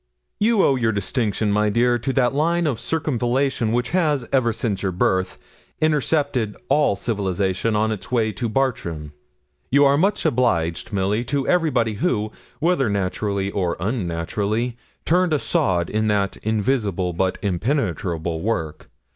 You 0.39 0.63
owe 0.63 0.73
your 0.77 0.91
distinction, 0.91 1.51
my 1.51 1.69
dear, 1.69 1.99
to 1.99 2.11
that 2.13 2.33
line 2.33 2.65
of 2.65 2.79
circumvallation 2.79 3.71
which 3.71 3.91
has, 3.91 4.27
ever 4.33 4.51
since 4.51 4.81
your 4.81 4.91
birth, 4.91 5.37
intercepted 5.79 6.57
all 6.69 6.95
civilisation 6.95 7.75
on 7.75 7.91
its 7.91 8.11
way 8.11 8.31
to 8.31 8.49
Bartram. 8.49 9.13
You 9.69 9.85
are 9.85 9.99
much 9.99 10.25
obliged, 10.25 10.91
Milly, 10.91 11.23
to 11.25 11.47
everybody 11.47 11.93
who, 12.01 12.31
whether 12.59 12.89
naturally 12.89 13.51
or 13.51 13.79
un 13.79 14.07
naturally, 14.07 14.75
turned 15.05 15.33
a 15.33 15.37
sod 15.37 15.87
in 15.87 16.07
that 16.07 16.35
invisible, 16.37 17.13
but 17.13 17.37
impenetrable, 17.43 18.41
work. 18.41 18.89